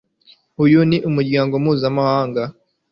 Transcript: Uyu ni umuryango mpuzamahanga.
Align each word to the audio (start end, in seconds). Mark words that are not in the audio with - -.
Uyu 0.63 0.79
ni 0.89 0.97
umuryango 1.09 1.53
mpuzamahanga. 1.63 2.41